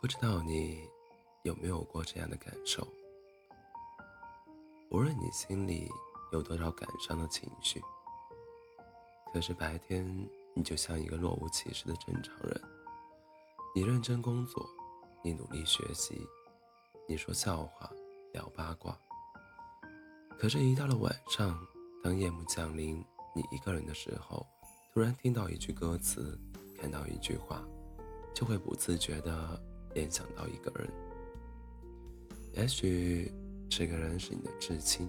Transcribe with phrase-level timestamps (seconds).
[0.00, 0.88] 不知道你
[1.44, 2.86] 有没有过这样的感受？
[4.90, 5.88] 无论你心里
[6.32, 7.80] 有多少感伤的情绪，
[9.32, 10.04] 可是白天
[10.54, 12.60] 你就像一个若无其事的正常人，
[13.74, 14.68] 你认真工作，
[15.22, 16.26] 你努力学习，
[17.08, 17.90] 你说笑话，
[18.32, 18.98] 聊八卦。
[20.38, 21.56] 可是，一到了晚上，
[22.02, 23.02] 当夜幕降临，
[23.34, 24.44] 你一个人的时候，
[24.92, 26.38] 突然听到一句歌词，
[26.82, 27.64] 看到一句话，
[28.34, 29.62] 就会不自觉地
[29.94, 30.90] 联想到一个人。
[32.54, 33.32] 也许
[33.70, 35.08] 这个人是你的至亲，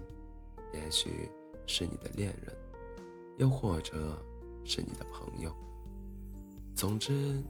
[0.71, 1.27] 也许
[1.65, 2.55] 是你的恋人，
[3.39, 4.23] 又或者
[4.63, 5.51] 是你的朋友。
[6.75, 7.41] 总之，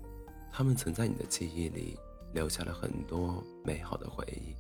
[0.50, 2.00] 他们曾在你的记忆里
[2.34, 4.55] 留下了很多美好的回忆。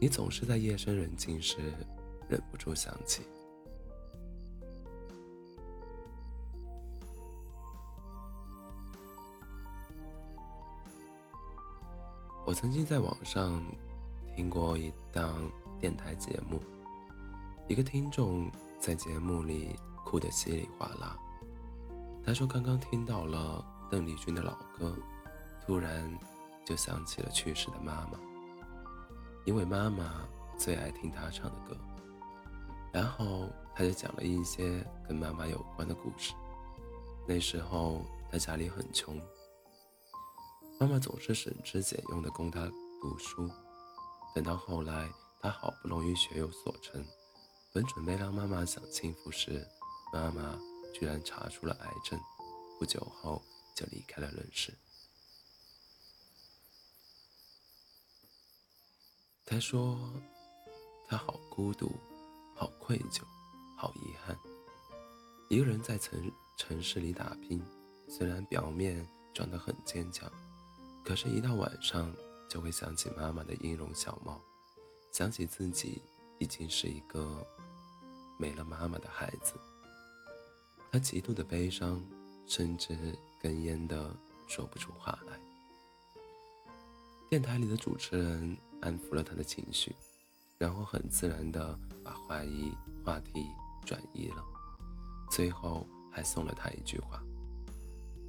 [0.00, 1.58] 你总是在夜深人静时。
[2.30, 3.22] 忍不住想起，
[12.48, 13.62] 我曾经在网上
[14.34, 16.58] 听过一档电台节目，
[17.68, 21.14] 一个听众在节目里哭得稀里哗啦。
[22.24, 24.96] 他说刚刚听到了邓丽君的老歌，
[25.66, 26.10] 突然
[26.64, 28.18] 就想起了去世的妈妈，
[29.44, 30.26] 因为妈妈
[30.56, 31.76] 最爱听他唱的歌。
[32.90, 36.32] 然后他就讲了一些跟妈妈有关的故事。
[37.26, 38.00] 那时候
[38.32, 39.20] 他家里很穷，
[40.78, 42.66] 妈妈总是省吃俭用的供他
[43.00, 43.50] 读书。
[44.34, 47.04] 等到后来他好不容易学有所成，
[47.72, 49.66] 本准备让妈妈享清福时，
[50.12, 50.58] 妈妈
[50.94, 52.20] 居然查出了癌症，
[52.78, 53.42] 不久后
[53.74, 54.72] 就离开了人世。
[59.44, 59.98] 他说
[61.08, 61.90] 他好孤独。
[62.60, 63.22] 好愧疚，
[63.76, 64.36] 好遗憾。
[65.48, 66.20] 一个人在城
[66.56, 67.64] 城市里打拼，
[68.08, 70.28] 虽然表面装得很坚强，
[71.08, 72.14] 可是，一到晚上
[72.50, 74.38] 就会想起妈妈的音容笑貌，
[75.10, 76.02] 想起自己
[76.38, 77.42] 已经是一个
[78.38, 79.54] 没了妈妈的孩子。
[80.92, 82.04] 他极度的悲伤，
[82.46, 82.94] 甚至
[83.40, 84.14] 哽咽的
[84.46, 85.40] 说不出话来。
[87.30, 89.96] 电台里的主持人安抚了他的情绪。
[90.58, 93.46] 然后很自然地把话题话题
[93.86, 94.44] 转移了，
[95.30, 97.22] 最后还送了他一句话：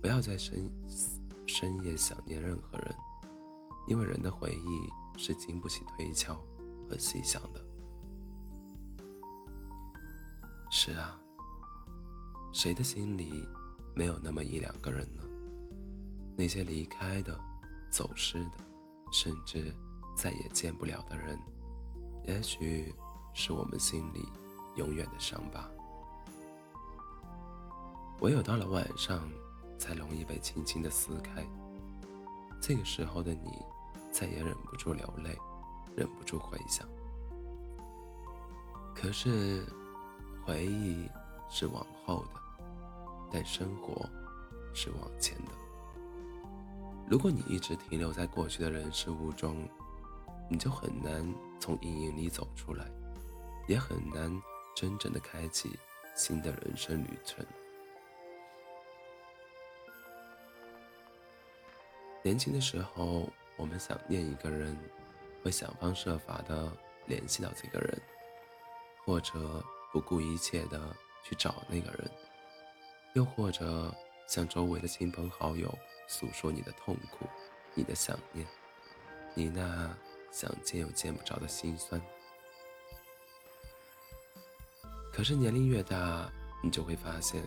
[0.02, 1.19] 不要再深思
[1.50, 2.96] 深夜想念任何人，
[3.88, 6.36] 因为人的回忆是经不起推敲
[6.88, 7.66] 和细想的。
[10.70, 11.20] 是啊，
[12.54, 13.44] 谁的心里
[13.96, 15.24] 没有那么一两个人呢？
[16.38, 17.38] 那些离开的、
[17.90, 18.52] 走失的，
[19.12, 19.76] 甚至
[20.16, 21.38] 再也见不了的人。
[22.28, 22.94] 也许
[23.34, 24.24] 是我们心里
[24.76, 25.68] 永远的伤疤，
[28.22, 29.28] 唯有到了晚上，
[29.80, 31.44] 才容易被轻轻的撕开。
[32.62, 33.58] 这个时候的你，
[34.12, 35.36] 再也忍不住流泪，
[35.96, 36.88] 忍不住回想。
[38.94, 39.66] 可是，
[40.46, 41.10] 回忆
[41.50, 42.64] 是往后的，
[43.32, 44.08] 但生活
[44.74, 45.52] 是往前的。
[47.10, 49.68] 如果你一直停留在过去的人事物中，
[50.50, 51.26] 你就很难
[51.60, 52.86] 从阴影里走出来，
[53.68, 54.30] 也很难
[54.76, 55.80] 真正的开启
[56.16, 57.46] 新的人生旅程。
[62.30, 64.78] 年轻的时候，我们想念一个人，
[65.42, 66.72] 会想方设法的
[67.08, 68.00] 联系到这个人，
[69.04, 72.12] 或者不顾一切的去找那个人，
[73.16, 73.92] 又或者
[74.28, 75.76] 向周围的亲朋好友
[76.08, 77.26] 诉说你的痛苦、
[77.74, 78.46] 你的想念、
[79.34, 79.92] 你那。
[80.32, 82.00] 想见又见不着的心酸。
[85.12, 87.44] 可是年龄越大，你就会发现，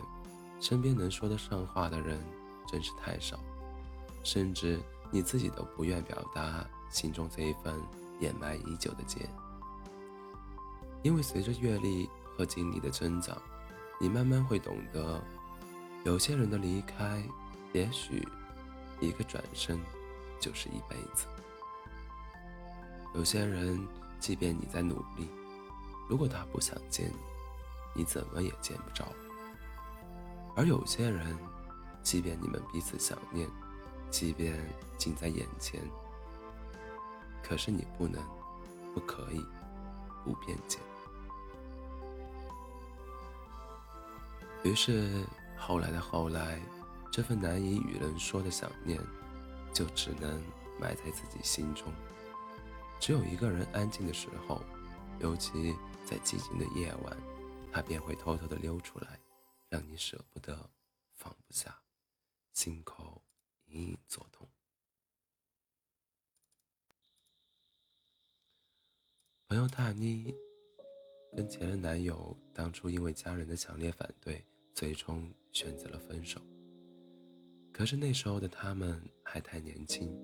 [0.60, 2.20] 身边能说得上话的人
[2.66, 3.38] 真是太少，
[4.22, 7.74] 甚至你自己都不愿表达心中这一份
[8.20, 9.28] 掩埋已久的结。
[11.02, 13.36] 因为随着阅历和经历的增长，
[14.00, 15.20] 你慢慢会懂得，
[16.04, 17.22] 有些人的离开，
[17.72, 18.26] 也许
[19.00, 19.80] 一个转身
[20.40, 21.26] 就是一辈子。
[23.14, 23.84] 有些人，
[24.20, 25.28] 即便你在努力，
[26.08, 27.10] 如果他不想见
[27.94, 29.04] 你，你怎么也见不着；
[30.56, 31.36] 而有些人，
[32.02, 33.48] 即便你们彼此想念，
[34.12, 34.54] 即便
[34.98, 35.80] 近在眼前，
[37.42, 38.22] 可是你不能，
[38.92, 39.42] 不可以，
[40.22, 40.78] 不辩解。
[44.62, 45.24] 于是，
[45.56, 46.60] 后来的后来，
[47.10, 49.00] 这份难以与人说的想念，
[49.72, 50.40] 就只能
[50.78, 51.90] 埋在自己心中。
[53.00, 54.62] 只有一个人安静的时候，
[55.20, 55.74] 尤其
[56.04, 57.16] 在寂静的夜晚，
[57.72, 59.18] 他便会偷偷的溜出来，
[59.70, 60.70] 让你舍不得，
[61.14, 61.74] 放不下，
[62.52, 63.22] 心口
[63.72, 64.48] 隐隐作痛。
[69.48, 70.34] 朋友大妮
[71.36, 76.40] 跟前任男友当初因为家人的强烈反对，最终选择了分手。
[77.72, 80.14] 可是那时候的他们还太年轻，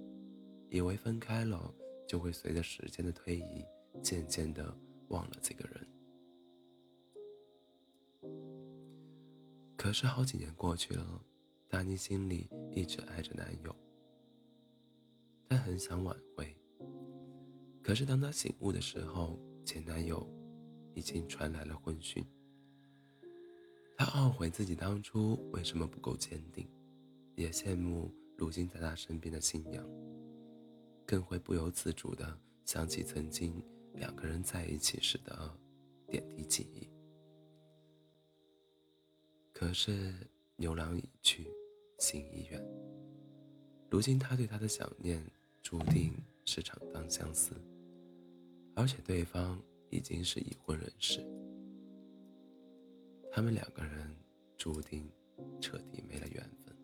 [0.71, 1.75] 以为分开了
[2.07, 3.65] 就会随着时间的推移，
[4.03, 4.75] 渐渐的
[5.09, 5.89] 忘了这个人。
[9.77, 11.25] 可是好几年过去了，
[11.69, 13.77] 大妮心里一直爱着男友，
[15.51, 16.57] 她很想挽回。
[17.83, 20.27] 可是当她醒悟的时候，前男友
[20.95, 22.25] 已经传来了婚讯。
[23.99, 26.67] 她懊悔自己当初为什么不够坚定，
[27.35, 29.87] 也羡慕如今在她身边的新娘，
[31.05, 33.63] 更会不由自主地想起曾经
[33.93, 35.55] 两个人在一起时的
[36.07, 36.89] 点滴记忆。
[39.53, 40.15] 可是
[40.61, 41.47] 牛郎已去，
[41.99, 42.61] 心已远。
[43.89, 45.25] 如今他对她的想念，
[45.63, 46.13] 注定
[46.45, 47.53] 是场单相思。
[48.75, 51.25] 而且对方已经是已婚人士，
[53.31, 54.13] 他们两个人
[54.57, 55.09] 注定
[55.61, 56.77] 彻底没了缘分。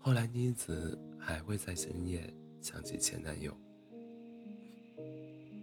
[0.00, 3.56] 后来妮子还会在深夜想起前男友，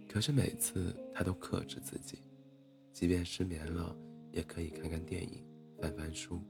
[0.08, 2.18] 可是每次她都克制自己，
[2.94, 3.94] 即便失眠了，
[4.30, 5.44] 也可以看看电影、
[5.82, 6.40] 翻翻书，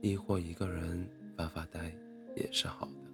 [0.00, 1.06] 亦或一个人
[1.36, 1.94] 发发呆，
[2.34, 3.12] 也是好的。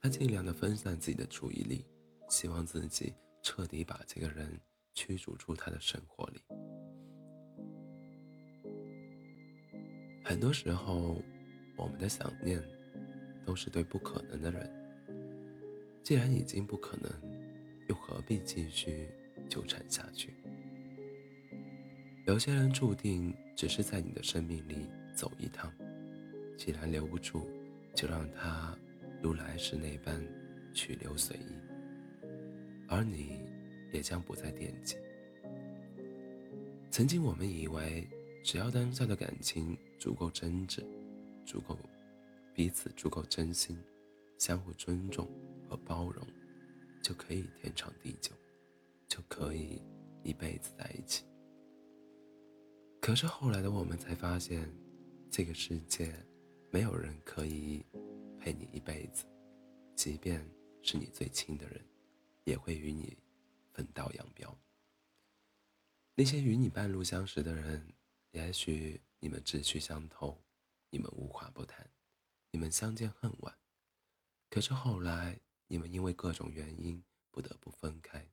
[0.00, 1.84] 他尽量的分散自己的注意力，
[2.30, 3.12] 希望自己
[3.42, 4.58] 彻底把这个人
[4.94, 6.40] 驱逐出他的生活里。
[10.24, 11.22] 很多时候，
[11.76, 12.58] 我们的想念
[13.44, 14.70] 都是对不可能的人。
[16.02, 17.12] 既然已经不可能，
[17.86, 19.10] 又何必继续
[19.46, 20.39] 纠缠下去？
[22.26, 25.72] 有些人注定只是在你的生命里走一趟，
[26.56, 27.46] 既然留不住，
[27.94, 28.76] 就让他。
[29.22, 30.18] 如来时那般
[30.72, 31.52] 去留随意，
[32.88, 33.42] 而你
[33.92, 34.96] 也将不再惦记。
[36.90, 38.08] 曾经我们以为，
[38.42, 40.82] 只要当下的感情足够真挚，
[41.44, 41.78] 足够
[42.54, 43.78] 彼此足够真心，
[44.38, 45.28] 相互尊重
[45.68, 46.26] 和包容，
[47.02, 48.32] 就可以天长地久，
[49.06, 49.82] 就可以
[50.22, 51.24] 一辈子在一起。
[53.00, 54.70] 可是后来的我们才发现，
[55.30, 56.14] 这个世界
[56.70, 57.84] 没有人可以。
[58.42, 59.26] 陪你一辈子，
[59.94, 60.42] 即便
[60.80, 61.78] 是你最亲的人，
[62.44, 63.14] 也会与你
[63.70, 64.58] 分道扬镳。
[66.14, 67.86] 那些与你半路相识的人，
[68.30, 70.42] 也许你们志趣相投，
[70.88, 71.86] 你们无话不谈，
[72.50, 73.54] 你们相见恨晚。
[74.48, 78.26] 可是后来，你们因为各种原因不得不分开。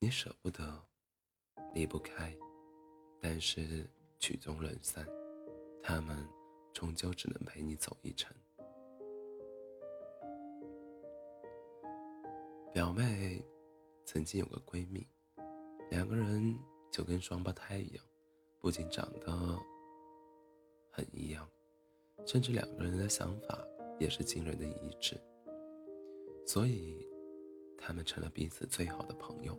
[0.00, 0.88] 你舍不得，
[1.72, 2.36] 离不开，
[3.20, 3.88] 但是
[4.18, 5.06] 曲终人散，
[5.82, 6.26] 他们。
[6.72, 8.32] 终究只能陪你走一程。
[12.72, 13.44] 表妹
[14.04, 15.04] 曾经有个闺蜜，
[15.90, 16.56] 两个人
[16.92, 18.04] 就跟双胞胎一样，
[18.60, 19.58] 不仅长得
[20.92, 21.46] 很一样，
[22.24, 23.58] 甚至两个人的想法
[23.98, 25.20] 也是惊人的一致。
[26.46, 27.04] 所以，
[27.76, 29.58] 他们成了彼此最好的朋友。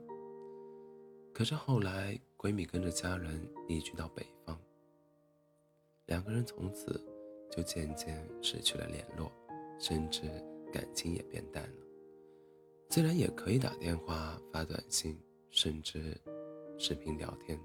[1.33, 4.59] 可是后来，闺蜜跟着家人移居到北方。
[6.07, 6.99] 两个人从此
[7.51, 9.31] 就渐渐失去了联络，
[9.79, 10.23] 甚至
[10.73, 11.85] 感情也变淡了。
[12.89, 15.15] 虽然也可以打电话、发短信，
[15.51, 16.19] 甚至
[16.79, 17.59] 视频聊天，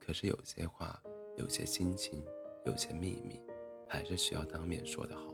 [0.00, 1.00] 可是有些话、
[1.36, 2.20] 有些心情、
[2.64, 3.40] 有些秘密，
[3.86, 5.32] 还是需要当面说的好。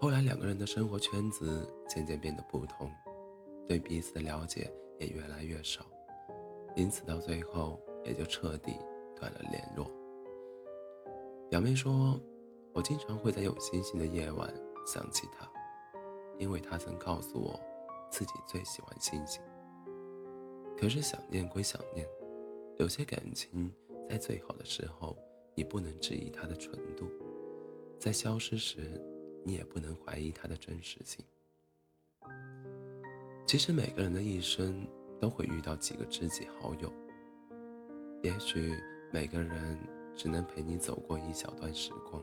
[0.00, 2.90] 后来两个人的生活圈子渐渐变得不同，
[3.68, 5.86] 对彼此的了解也越来越少，
[6.76, 8.76] 因此到最后也就彻底。
[9.18, 9.90] 断了联络。
[11.48, 12.20] 表妹说
[12.74, 14.52] ：“我经常会在有星星的夜晚
[14.86, 15.50] 想起他，
[16.38, 17.58] 因为他曾告诉我，
[18.10, 19.40] 自己最喜欢星星。
[20.78, 22.06] 可是想念归想念，
[22.78, 23.72] 有些感情
[24.06, 25.16] 在最好的时候，
[25.54, 27.06] 你不能质疑它的纯度；
[27.98, 29.02] 在消失时，
[29.46, 31.24] 你也不能怀疑它的真实性。
[33.46, 34.86] 其实每个人的一生
[35.26, 36.92] 都会遇到几个知己好友，
[38.22, 38.72] 也许。”
[39.12, 39.78] 每个人
[40.16, 42.22] 只能陪你走过一小段时光。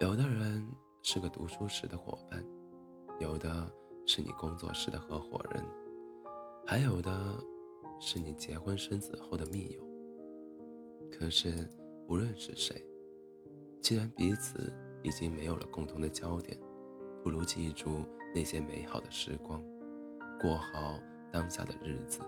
[0.00, 0.66] 有的人
[1.02, 2.42] 是个读书时的伙伴，
[3.20, 3.70] 有的
[4.06, 5.62] 是你工作时的合伙人，
[6.66, 7.12] 还有的
[8.00, 9.86] 是你结婚生子后的密友。
[11.12, 11.52] 可是，
[12.08, 12.82] 无论是谁，
[13.82, 14.72] 既然彼此
[15.02, 16.58] 已经没有了共同的焦点，
[17.22, 18.00] 不如记住
[18.34, 19.62] 那些美好的时光，
[20.40, 20.98] 过好
[21.32, 22.20] 当下的日子，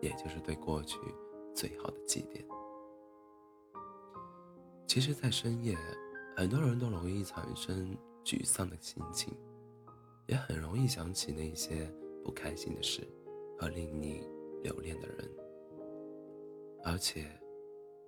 [0.00, 0.98] 也就是对过去
[1.54, 2.44] 最好的祭奠。
[4.86, 5.76] 其实，在深夜，
[6.36, 9.36] 很多人都容易产生沮丧的心情，
[10.26, 11.92] 也很容易想起那些
[12.24, 13.06] 不开心的事
[13.58, 14.26] 和令你
[14.62, 15.30] 留恋的人。
[16.84, 17.28] 而且，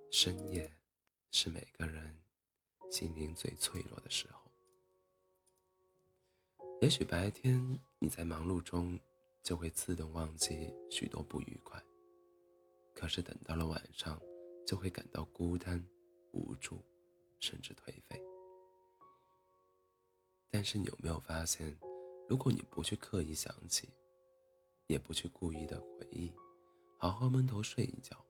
[0.09, 0.71] 深夜
[1.29, 2.17] 是每个人
[2.89, 4.41] 心灵最脆弱的时候。
[6.81, 8.99] 也许白天你在忙碌中，
[9.43, 11.81] 就会自动忘记许多不愉快，
[12.93, 14.21] 可是等到了晚上，
[14.65, 15.83] 就会感到孤单。
[16.33, 16.81] 无助，
[17.41, 18.23] 甚至颓废。
[20.49, 21.77] 但是你有没有发现，
[22.29, 23.89] 如果你不去刻意想起，
[24.87, 26.31] 也不去故意的回忆，
[26.97, 28.25] 好好闷头睡一觉，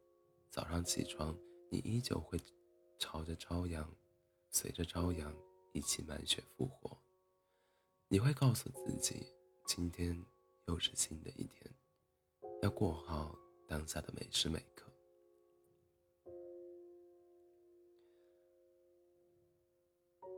[0.49, 1.37] 早上起床，
[1.69, 2.39] 你依旧会
[2.97, 3.87] 朝着朝阳，
[4.49, 5.31] 随着朝阳
[5.73, 6.97] 一起满血复活。
[8.07, 9.31] 你会告诉自己，
[9.67, 10.25] 今天
[10.67, 11.73] 又是新的一天，
[12.61, 13.37] 要过好
[13.67, 14.91] 当下的每时每刻。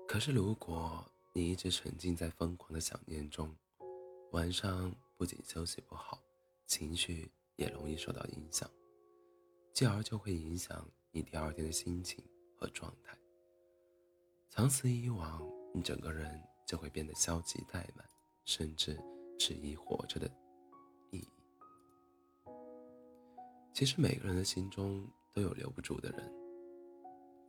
[0.07, 1.03] 可是，如果
[1.33, 3.55] 你一直沉浸在疯狂的想念中，
[4.31, 6.21] 晚上不仅休息不好，
[6.67, 8.69] 情绪也容易受到影响，
[9.73, 12.23] 继而就会影响你第二天的心情
[12.59, 13.17] 和状态。
[14.49, 15.41] 长此以往，
[15.73, 18.07] 你整个人就会变得消极怠慢，
[18.45, 18.95] 甚至
[19.45, 20.31] 质疑活着的
[21.12, 21.27] 意义。
[23.73, 26.33] 其实，每个人的心中都有留不住的人，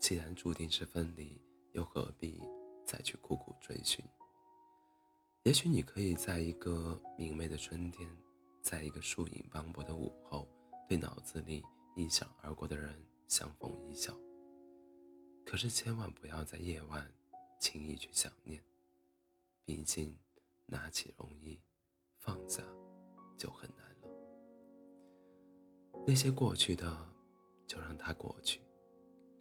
[0.01, 1.41] 既然注定是分离。
[1.75, 2.41] 又何必
[2.85, 4.05] 再去苦苦追寻？
[5.45, 8.09] 也许你可以在一个明媚的春天，
[8.61, 10.49] 在一个树影斑驳的午后，
[10.89, 12.97] 对脑子里一闪而过的人
[13.29, 14.13] 相逢一笑。
[15.45, 17.09] 可是千万不要在夜晚
[17.61, 18.61] 轻易去想念，
[19.65, 20.17] 毕竟
[20.67, 21.61] 拿起容易，
[22.25, 22.63] 放下
[23.37, 24.09] 就很难了。
[26.07, 26.97] 那些过去的，
[27.67, 28.61] 就让它过去。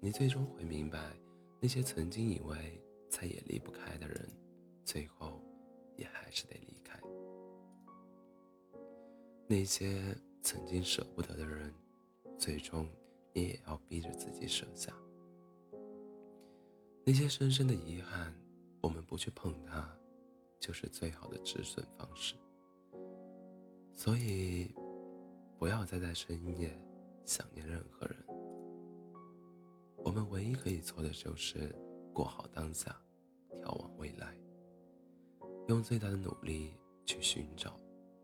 [0.02, 1.16] 你最终会明白。
[1.62, 2.78] 那些曾经以为
[3.10, 4.30] 再也离不开的人，
[4.84, 5.42] 最后
[5.96, 7.00] 也还是得离开；
[9.48, 11.74] 那些曾经舍不得的人，
[12.38, 12.86] 最终
[13.32, 14.94] 你也要逼着自己舍下。
[17.06, 18.38] 那些深深的遗憾，
[18.82, 19.90] 我们不去碰它，
[20.60, 22.36] 就是最好的止损方式。
[23.96, 24.74] 所以，
[25.58, 26.78] 不要再在深夜
[27.26, 28.18] 想念任何人。
[29.98, 31.74] 我们唯一可以做的就是
[32.14, 32.94] 过好当下，
[33.62, 34.36] 眺望未来，
[35.70, 36.74] 用最大的努力
[37.06, 37.80] 去寻找、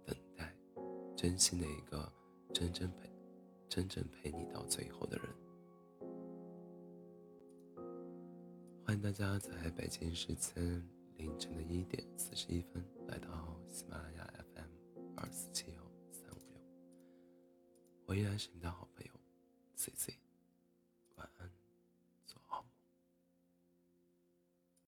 [0.05, 0.53] 等待、
[1.15, 2.11] 珍惜那个
[2.53, 3.09] 真正陪、
[3.69, 5.25] 真正陪你到最后的人。
[8.85, 10.83] 欢迎大家在北京时间
[11.15, 14.38] 凌晨的一点四十一分来到喜马拉雅
[15.21, 16.57] 二四七幺三五六，
[18.05, 18.88] 我依然是你的好朋友。